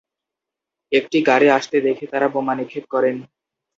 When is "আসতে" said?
1.57-1.77